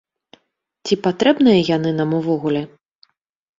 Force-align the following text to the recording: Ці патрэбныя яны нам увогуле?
Ці 0.85 0.93
патрэбныя 1.09 1.59
яны 1.75 1.89
нам 2.01 2.19
увогуле? 2.23 2.61